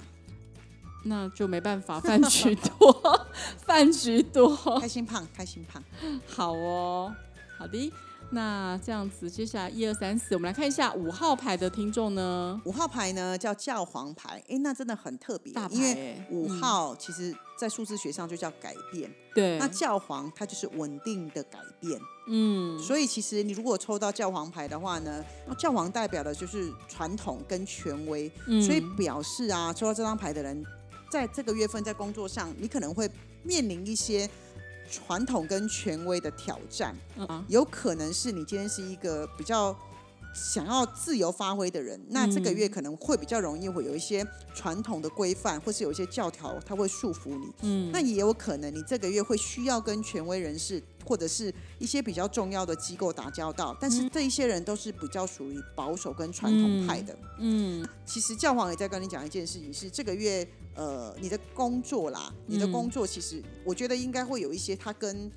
[1.04, 3.28] 那就没办法，饭局多，
[3.66, 4.56] 饭局多。
[4.80, 5.84] 开心胖，开心胖。
[6.28, 7.14] 好哦，
[7.58, 7.92] 好的。
[8.32, 12.60] 那这样子，接下来一二三四，我们来看一下五号牌的听众呢。
[12.66, 19.58] 五号牌呢叫教皇牌，哎，那真的很特别因为欸五嗯号其实在数字学上就叫改变，对。
[19.60, 25.24] 那，教皇它就是稳定的改变，嗯，所以其实你如果抽到教皇牌的话呢，
[25.58, 28.62] 教皇代表的就是传统跟权威，嗯。
[28.62, 30.66] 所以表示啊，抽到这张牌的人，
[31.10, 33.10] 在这个月份在工作上，你可能会
[33.44, 34.30] 面临一些
[34.90, 36.96] 传统跟权威的挑战。
[37.16, 39.76] 嗯啊有可能是你今天是一个比较
[40.36, 47.48] 想要自由发挥的人，那这个月可能会比较容易会有一些传统的规范，或是有一些教条，它会束缚你。
[47.62, 57.18] 嗯，那也有可能你这个月会需要跟权威人士或者是一些比较重要的机构打交道，但是这一些人都是比较属于保守跟传统派的。
[57.40, 57.88] 嗯。
[58.06, 60.46] 其实教皇也在跟你讲一件事情，是这个月
[60.76, 62.72] 呃你的工作啦，你的嗯。
[62.74, 65.32] 工作其实我觉得应该会有一些它跟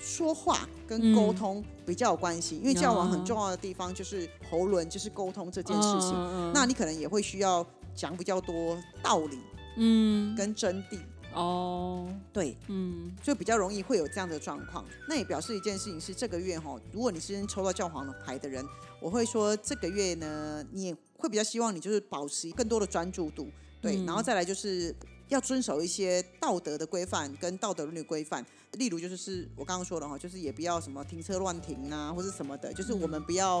[0.00, 6.12] 说话跟沟嗯通比较有关系，因为教皇很重要的地方就是喉轮，就是沟通这件事情。
[6.14, 9.38] 嗯那你可能也会需要讲比较多道理
[9.76, 10.34] 嗯。
[10.36, 10.98] 跟真谛，
[11.34, 13.12] 哦，对，嗯。
[13.22, 14.84] 就比较容易会有这样的状况。
[15.08, 18.64] 那也表示一件事情是，这个月哈，如果你是抽到教皇的牌的人，
[19.00, 23.48] 我会说这个月呢，你也会比较希望你就是保持更多的专注度，
[23.80, 24.06] 对，嗯。
[24.06, 24.94] 然后再来就是
[25.34, 33.56] 要遵守一些道德的规范跟道德伦理规范，例如就是是我刚刚说的哈，就是也不要什么停车乱停啊，或者什么的，就是我们不要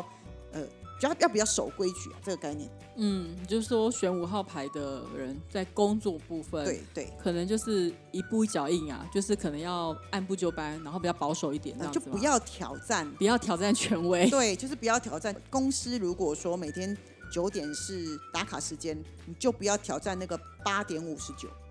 [0.52, 7.12] 呃，比较要比较守规矩啊，这个概念，嗯，就是说选五号牌的人在工作部分，对对。
[7.20, 14.30] 可能就是一步一脚印啊，就是可能要按部就班，然后比较保守一点，这呃样子就不要挑战不要挑战权威。
[14.30, 15.34] 对，就是不要挑战。
[15.50, 16.96] 公司如果说每天
[17.32, 21.63] 九点是打卡时间，你就不要挑战那个八点五十九，哦，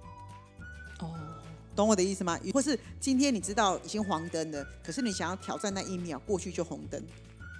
[1.75, 2.39] 懂我的意思吗？
[2.53, 7.01] 或是今天你知道已经黄灯了，可是你想要挑战那一秒过去就红灯。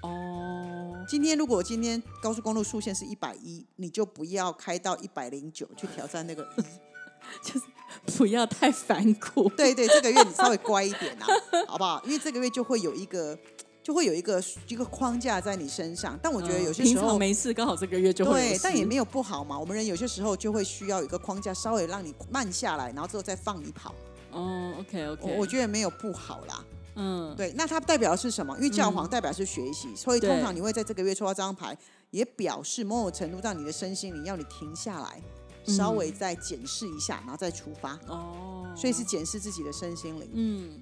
[0.02, 8.13] 哦，今天如果今天高速公路速限是一百一，你就不要开到一百零九去挑战那个 一。
[8.17, 9.47] 不要太反骨。
[9.49, 11.28] 对对，这个月你稍微乖一点啊，
[11.67, 12.02] 好不好？
[12.06, 13.38] 因为这个月就会有一个。
[13.84, 19.60] 就会有一个一个框架在你身上，但我觉得有些时候常没事，刚好这个月就会对，但也事没有不好嘛。
[19.60, 23.93] 我们人有些时候就会需要一个框架，稍微让你慢下来，然后之后再放你跑。
[24.32, 26.65] 哦，OK OK，我觉得没有不好啦。
[26.96, 28.56] 嗯，对，那它代表的是什么？
[28.58, 31.78] 因为教皇嗯代表是学习，所以通常你会在这个月抽到这张牌，
[32.12, 35.22] 也表示某种程度让你的身心灵要你停下来，
[35.65, 38.00] 稍微嗯再检视一下，然后再出发。
[38.08, 40.30] 哦，所以是检视自己的身心灵。
[40.34, 40.82] 嗯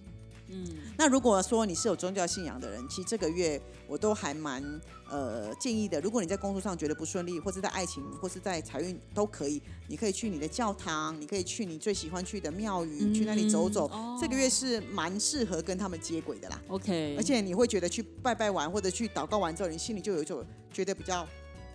[0.52, 4.64] 嗯那如果说你是有宗教信仰的人，其实这个月我都还蛮
[5.10, 6.00] 呃建议的。
[6.02, 13.90] 如果你在工作上觉得不顺利，或者在爱情，或是在财运都可以，你可以去你的教堂，你可以去你最喜欢去的庙宇，去那里走走。
[13.94, 16.62] 嗯这个月是蛮适合跟他们接轨的啦。
[16.68, 21.28] OK，而且你会觉得去拜拜完或者去祷告完之后，你心里就有一种觉得比较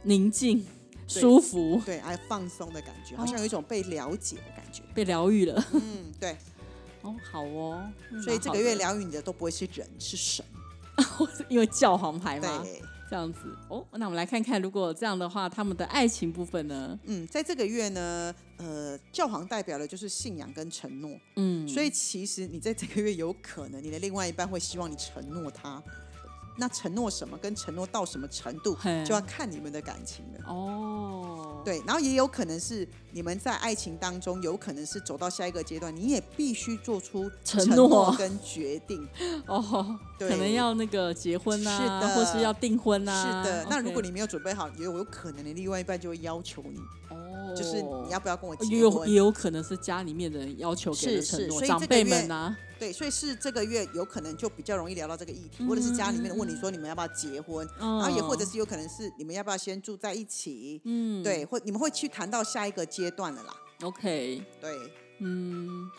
[0.05, 0.65] 宁静
[1.09, 4.83] 舒服，对还放松的感觉，哦好像有一种被了解的感觉。
[4.95, 5.65] 被疗愈了。
[5.73, 6.37] 嗯，对，
[7.07, 10.45] 哦，好哦，嗯所以这个月疗愈你的都不会是人，是神。
[11.49, 13.85] 因为教皇牌嘛，对，这样子哦。
[13.93, 16.99] 那我们来看看，如果这样的话，他们的爱情部分呢？
[17.05, 25.83] 嗯，在这个月呢，呃，教皇代表的就是信仰跟承诺，嗯，所以其实你在这个月有可能你的另外一半会希望你承诺他。
[26.59, 30.41] 那承诺什么，跟承诺到什么程度，就要看你们的感情了。
[30.47, 38.15] 哦，对，然后也有可能是你们在爱情当中，有可能是走到下一个阶段，你也必须做出承诺诺。
[38.17, 39.05] 跟决定。
[39.49, 40.29] 哦，对。
[40.29, 42.15] 可能要那个结婚啊，是的。
[42.15, 43.43] 或是要订婚是啊。
[43.43, 47.17] 的，那如果你没有准备好，也有可能你另外一半就会要求你，哦，
[47.55, 48.79] 就是你要不要跟我结婚？
[48.79, 49.15] 有也？
[49.15, 63.55] 有可能是家里面的人要求给的承诺，长辈们啊，对，所以是这个月有可能就比较容易聊到这个议题，或者是家里面的问你说你们要不要结婚，然然后也或者是有可能是你们要不要先住在一起，嗯，对，或你们会去谈到下一个阶段了啦。
[63.83, 64.79] ，OK，对，
[65.21, 65.91] 嗯，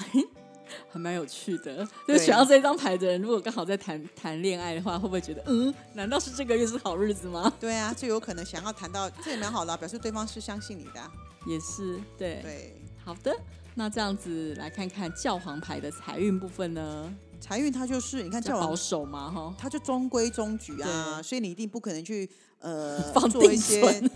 [0.89, 1.87] 还蛮有趣的。
[2.07, 7.51] 就选到这张牌的人，如果刚好在谈谈恋爱的话，会不会觉得，嗯，难道是这个月是好日子吗？
[7.59, 11.11] 对啊，就有可能想要谈到，这也蛮好的啊、表示对方是相信你的啊、
[11.45, 13.35] 也是，对，对，好的。
[13.75, 22.27] 那这样子来看看教皇牌的财运部分呢，财运它就是你看比较保，守嘛，哈，它就中规中矩啊，所以你一定不可能去
[22.59, 24.09] 呃放做一定些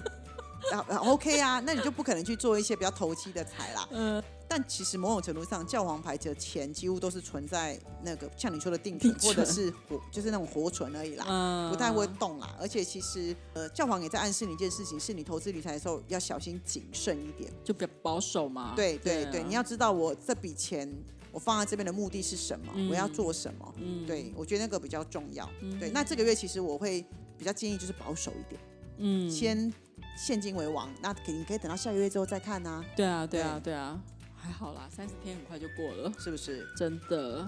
[1.02, 3.88] OK 啊，那你就不可能去做一些比较投机的财啦。
[3.92, 11.26] 嗯，但其实某种程度上，教皇牌的钱几乎都是存在那个像你说的定存，或者是活，就是那种活存而已啦。
[11.28, 17.52] 嗯不太会动啦，而且其实呃，教皇也在暗示你一件事情，是你投资理财的时候要小心谨慎一点。
[17.64, 18.74] 就比较保守嘛。
[18.76, 20.88] 对对对，啊你要知道我这笔钱
[21.32, 23.74] 我放在这边的目的是什么，嗯我要做什么。
[23.78, 25.50] 嗯对，我觉得那个比较重要。
[25.62, 27.04] 嗯对，那这个月其实我会
[27.38, 28.62] 比较建议就是保守一点，
[28.98, 29.74] 嗯，先
[30.18, 30.90] 现金为王。
[31.02, 33.74] 那可你可以等到下个月之后再看呐、对啊，对啊，对。
[33.74, 34.00] 啊，
[34.36, 36.68] 还好啦，三十天很快就过了，是不是？
[36.76, 37.48] 真的。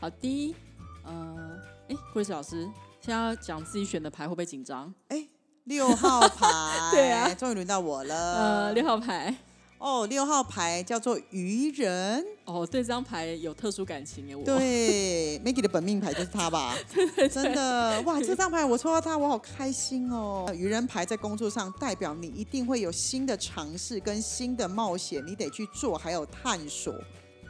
[0.00, 0.56] 好的，
[1.04, 2.64] 呃，哎，Grace 老师，
[3.00, 4.10] 现在要讲自己选的。
[4.10, 4.92] 牌会不会紧张？
[5.08, 5.26] 哎，
[5.64, 6.46] 六号牌，
[6.92, 8.14] 对啊终于轮到我了。
[8.14, 9.34] 呃，六号牌，
[9.80, 12.22] 哦，六号牌叫做愚人。
[12.44, 16.76] 哦，对这张牌有特殊感情耶，我，对，Maggie 的本命牌就是他吧？
[17.32, 20.52] 真的，哇，这张牌我抽到它，我好开心哦。
[20.54, 26.94] 愚人牌在工作上代表你一定会有新的尝试跟新的冒险，你得去做，还有探索。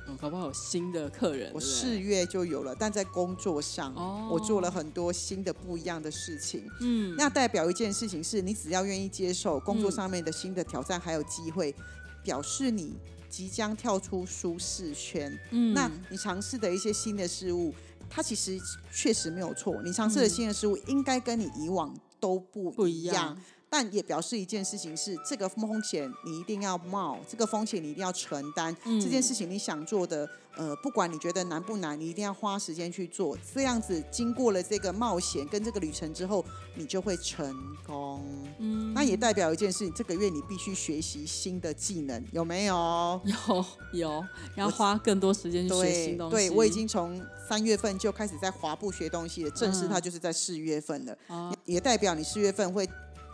[0.08, 6.62] 嗯，搞不好有新的客人，我四月就有了，但在工作上，哦我做了很多新的不一样的事情。
[6.80, 11.74] 嗯，那代表一件事情是，你只要愿意接受工作嗯上面的新的挑战还有机会，
[12.22, 12.96] 表示你
[13.28, 15.38] 即将跳出舒适圈。
[15.50, 17.74] 嗯那你尝试的一些新的事物，
[18.08, 18.60] 它其实
[18.92, 19.80] 确实没有错。
[19.82, 23.14] 你尝试的嗯新的事物，应该跟你以往都不不一样。
[23.14, 28.76] 一样，但也表示一件事情是，这个风险你一定要冒，这个风险你一定要承担。
[28.84, 33.38] 嗯这件事情你想做的，呃，不管你觉得难不难，你一定要花时间去做。
[33.54, 37.54] 这样子经过了这个冒险跟这个旅程之后，你就会成
[37.86, 38.24] 功。
[38.58, 43.20] 嗯，那也代表一件事情，这个月你必须学习新的技能，有没有？
[43.24, 44.24] 有有
[44.56, 52.84] 要花更多时间去学对新东西，对，我已经从三月份就开始在滑步学东西了，正式嗯它就是在四月份了，哦也代表你四月份会。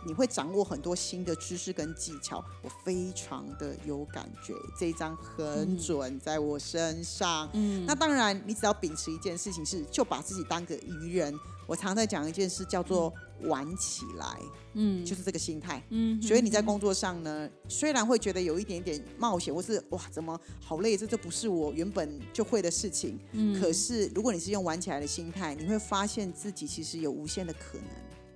[0.07, 7.49] 你会掌握很多新的知识跟技巧，我非常的有感觉，这一张很嗯准在我身上。
[7.53, 11.37] 嗯，那当然，你只要秉持一件事情是，就把自己当个愚人。
[11.67, 14.39] 我常在讲一件事，叫做玩起来，
[14.75, 15.83] 嗯就是这个心态。
[15.89, 23.19] 嗯，所以你在工作上呢，虽然会觉得有一点点冒险，或是哇怎么好累，这这不是我原本就会的事情。
[23.33, 27.87] 嗯可是如果你是用玩起来的心态，你会发现自己其实有无限的可能。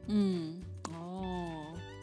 [0.07, 0.70] 嗯哦，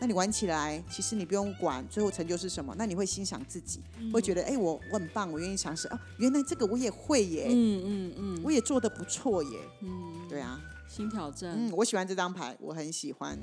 [0.01, 4.13] 那你玩起来，其实你不用管最后成就是什么，那你会欣赏自己，嗯。
[4.13, 5.89] 会觉得哎、我我很棒，我愿意尝试。
[5.89, 9.59] 哦，原来这个我也会耶，嗯嗯嗯，我也做的不错耶。
[9.81, 10.29] 嗯。
[10.29, 13.39] 对啊，新挑战，嗯，我喜欢这张牌，我很喜欢。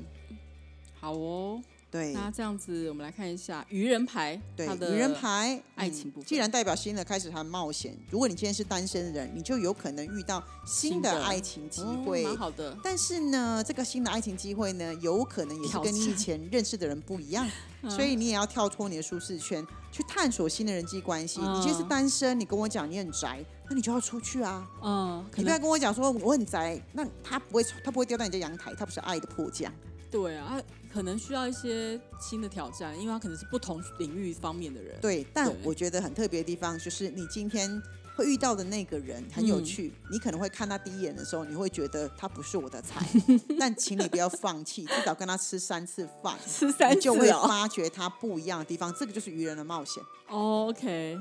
[1.00, 1.62] 好哦。
[1.96, 12.26] 对那这样子，我们来看一下愚人牌，对，的愚人牌嗯爱情部分既然代表新的开始和冒险，如果你今天是单身的人，你就有可能遇到新的爱情机哦会。
[12.26, 12.78] 蛮好的。
[12.84, 17.48] 但是呢，这个新的爱情机会呢，有可能也是跟你以前认识的人不一样，
[17.82, 21.40] 嗯所以你也要跳脱你的舒适圈，去探索新的人际关系。
[21.40, 24.68] 你今天是嗯单身，你跟我讲你很宅，那你就要出去啊！
[24.84, 29.72] 嗯，你不要跟我讲说我很宅，那他不会他不会掉到你家阳台，他不是爱的迫降。
[30.12, 30.62] 对啊，
[30.96, 34.98] 可能需要一些新的挑战，因为他可能是不同领域方面的人。
[35.02, 37.70] 对，但我觉得很特别的地方就是你今天
[38.16, 43.06] 会遇到的那个人很有嗯趣，你可能会看他第一眼的时候，你会觉得他不是我的菜，
[43.60, 47.30] 但请你不要放弃，至少跟他吃三次饭， 吃三你就会。
[47.30, 48.94] 发觉他不一样的地方。
[48.98, 50.02] 这个就是愚人的冒险。
[50.30, 51.18] 哦 OK，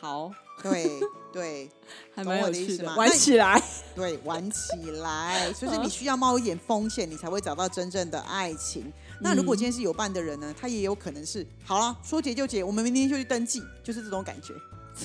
[0.00, 0.98] 好，对
[1.32, 1.68] 对
[2.14, 3.62] 还蛮有趣的意思吗玩起来。
[3.94, 4.72] 对，玩起
[5.02, 8.90] 来，所以是你需要冒一点风险，你才会找到真正的爱情。
[9.20, 14.54] 那如果今天是有伴的人呢，他也有可能是好了，说结就结，我们明天就去登记，就是这种感觉。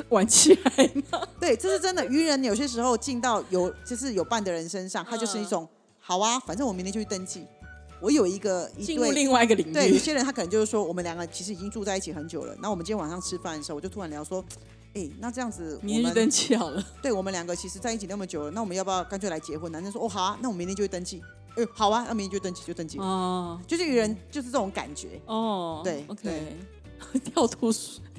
[0.09, 1.27] 玩起来吗？
[1.39, 2.03] 对，这是真的。
[2.07, 5.67] 愚人有些时候进到有就是有伴的人身上，他就是一种
[5.99, 7.45] 好啊，反正我明天就去登记。
[8.01, 12.55] 我有一个进入另外一个领域，对，有些人他可能就是说，我们两个其实已经住在一起很久了。
[12.59, 14.43] 那我们今天晚上吃饭的时候，我就突然聊说，
[14.93, 16.83] 哎，那这样子，明天就登记好了。
[17.01, 19.71] 对我们两个其实在一起那么久了，那我们要不要干脆来结婚？
[19.71, 21.21] 男生说，哦，好啊，那我明天就会登记。
[21.55, 22.97] 哎，好啊，那明天就登记，就登记。
[22.99, 25.21] 哦，就是愚人就是这种感觉。
[25.25, 26.57] 哦，对，OK，
[27.33, 27.71] 跳出。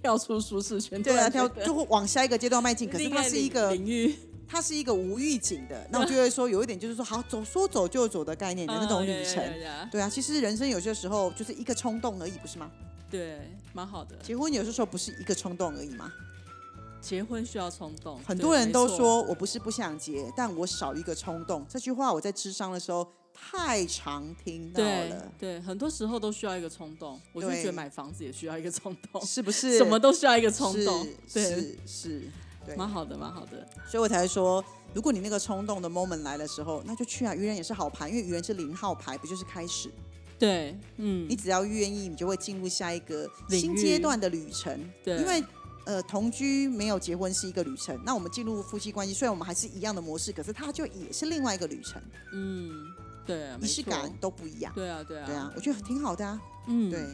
[0.04, 2.90] 跳出舒适圈，对啊，跳就会往下一个阶段迈进。
[2.90, 4.14] 可是它是一个领域，
[4.46, 5.86] 它是一个无预警的。
[5.90, 9.42] 那我 就会说，有一点就是说，好走，说走就走的概念的那种旅程。
[9.90, 12.70] 对啊，其实人生有些时候就是一个冲动而已，不是吗？
[13.10, 14.14] 对，蛮好的。
[14.22, 16.12] 结婚有些时候不是一个冲动而已吗？
[17.00, 18.20] 结婚需要冲动。
[18.26, 21.64] 很多人都说我不是不想结，但我少一个冲动。
[21.66, 23.10] 这句话我在智商的时候。
[23.34, 27.20] 太常听到了，对，很多时候都需要一个冲动。
[27.32, 29.76] 我就觉得买房子也需要一个冲动，是不是？
[29.76, 32.22] 什么都需要一个冲动，是是，
[32.76, 33.68] 蛮好的，蛮好的。
[33.86, 34.64] 所以我才说，
[34.94, 37.34] 如果你那个冲动的 moment 来的时候，那就去啊。
[37.34, 39.90] 愚人也是好牌，因为愚人是零号牌，不就是开始？
[40.38, 44.90] 对，嗯，你只要愿意，你就会进入下一个新阶段的旅程。
[45.04, 45.44] 对，因为
[45.84, 52.02] 呃，同居没有结婚是一个旅程，那我们进入夫妻关系，虽然我们还是一样的模式，可是它就也是另外一个旅程。
[52.32, 52.92] 嗯。
[53.26, 54.72] 对，仪式感都不一样。
[54.74, 56.40] 对啊，对啊，对啊，我觉得挺好的啊。
[56.66, 57.06] 嗯，对。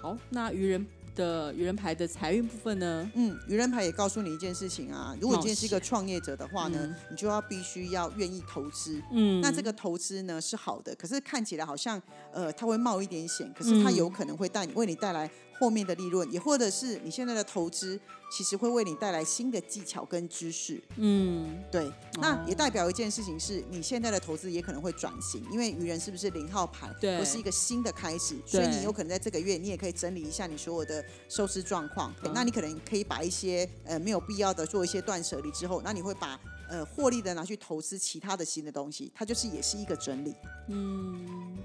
[0.00, 3.10] 好，那愚人的愚人牌的财运部分呢？
[3.14, 9.00] 嗯，愚人牌也告诉你一件事情啊，如果你今天是一个创业者的话呢，你就要必须要愿意投资。
[9.12, 12.00] 嗯，那这个投资呢是好的，可是看起来好像
[12.32, 15.30] 呃，它会冒一点险，可是它有可能会带你为你带来。
[15.58, 17.98] 后面的利润，也或者是你现在的投资，
[18.30, 20.82] 其实会为你带来新的技巧跟知识。
[20.96, 21.90] 嗯，对。
[22.20, 26.92] 那也代表一件事情是，你现在的投资也可能会转型，因为愚人是不是零号牌？
[27.00, 32.12] 对，不是一个新的开始，所以你有可能在这个月，你也可以整理一下你所有的收支状况。
[32.34, 36.38] 那你可能可以把一些呃没有必要的做一些断舍离之后，那你会把
[36.68, 40.34] 呃获利的拿去投资其他的新的东西，它就是也是一个整理。
[40.68, 41.58] 嗯。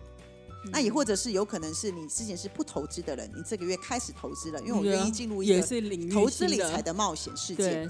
[0.72, 5.62] 那也或者是有可能是你之前是不投资的人，你这个月开始投资了，因为我愿意进入一个
[6.12, 7.90] 投资理财的冒险世界，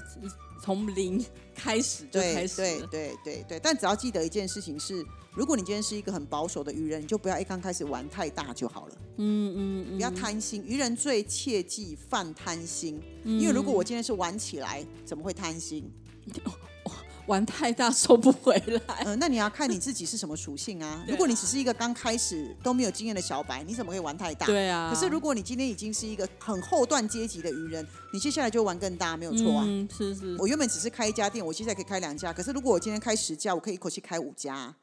[0.62, 1.24] 从零
[1.54, 2.56] 开始就开始。
[2.56, 5.04] 对对对对，但只要记得一件事情是，
[5.34, 8.94] 如果你今天是一个很保守的愚人，你就不要一刚开始玩太大就好了。
[9.16, 15.90] 嗯嗯嗯，不要贪心，愚人最切忌犯贪心，因为如果我今天是玩起来，怎么会贪心？
[17.30, 19.04] 玩太大收不回来。
[19.04, 21.04] 嗯，那你要看你自己是什么属性 啊。
[21.06, 24.46] 如果你只是一个刚开始都没有经验的小白，你怎么可以玩太大？
[24.46, 24.92] 对啊。
[24.92, 29.64] 可是如果你今天已经是一个很后段阶级的愚人，你接下来就玩更大，没有错啊。
[29.64, 30.36] 嗯，是是。
[30.40, 32.32] 我原本只是开一家店，我现在可以开两家。
[32.32, 34.74] 可是如果我今天开十家，我可以一口气开五家。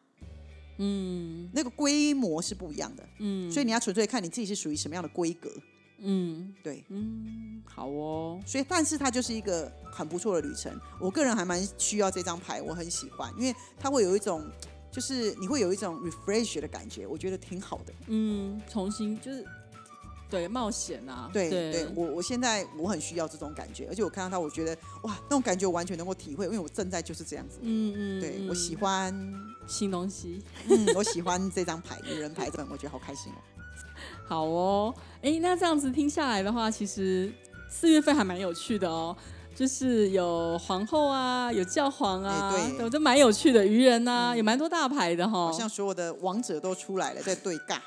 [0.78, 3.04] 嗯，那个规模是不一样的。
[3.20, 5.52] 嗯，所以你要纯粹看你自己是属于什么样的规格。
[6.00, 8.40] 嗯，对，嗯，好哦。
[8.46, 10.72] 所以，但是它就是一个很不错的旅程。
[11.00, 14.48] 我个人还蛮需要这张牌，我很喜欢，因为它会有一种，
[14.92, 17.94] 就是你会有一种 refresh 的感觉，我觉得挺好的。
[18.08, 19.46] 嗯，重新就是
[20.30, 27.60] 对冒险啊，对对，我我现在我很需要这种感觉，而且我看到它，我觉得哇，那种感觉我完全能够体会，因为我正在就是这样子。
[27.62, 29.14] 嗯嗯，对我喜欢
[29.66, 33.38] 新东西，嗯，我喜欢这张牌，女人牌这我觉得好开心哦。
[34.28, 37.32] 好哦，哎，那这样子听下来的话，其实
[37.70, 39.16] 四月份还蛮有趣的哦，
[39.56, 43.66] 就是有皇后啊，有教皇啊，对，都蛮有趣的。
[43.66, 47.80] 愚人呐，也蛮多大牌的哈，好像所有的王者都出来了，在对尬。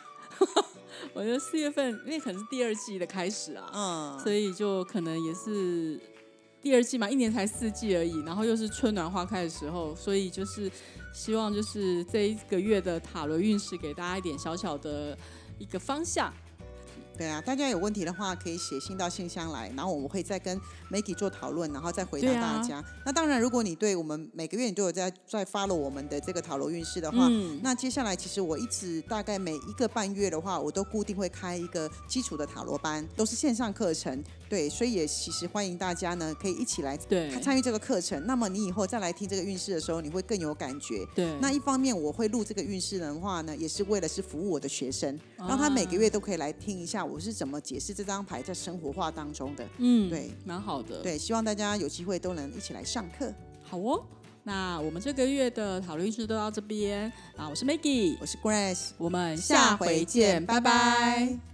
[1.12, 6.00] 我觉得四月份因为可能是第二季的开始啊，嗯，所以就可能也是
[6.62, 10.70] 第二季嘛，一年才四季而已，然后又是春暖花开的时候，所以就是
[11.12, 15.16] 希望就是这一个月的塔罗运势给大家一点小小的。
[15.60, 16.32] 一个方向，
[17.16, 20.58] 对啊，大家有问题的话可以写信到信箱来，然后我们会再跟
[20.90, 22.82] Maggie 做讨论，然后再回答大家。
[23.04, 27.28] 那当然，如果你对我们每个月你都有在在 follow 我们的这个塔罗运势的话，
[27.62, 34.24] 那接下来其实我一直大概每一个半月的话，我都固定会开一个基础的塔罗班，都是线上课程。
[34.50, 38.20] 对，所以也其实欢迎大家呢，可以一起来对参与这个课程。
[38.26, 41.06] 那么你以后再来听这个运势的时候，你会更有感觉。
[41.14, 49.64] 对，那一方面我会录这个运势的话呢，也是为了是服务我的学生，让他每个月都可以来听一下我是怎么解释这张牌在生活化当中的。
[49.78, 51.00] 嗯，对，蛮好的。
[51.00, 53.32] 对，希望大家有机会都能一起来上课。
[53.62, 54.04] 好哦，
[54.42, 61.49] 那我们这个月的讨论运势都到这边啊，我是 Maggie，我是 Grace，我们下回见，拜拜。